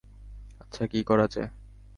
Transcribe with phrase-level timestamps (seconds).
[0.61, 1.49] আচ্ছা, কি করা যায়?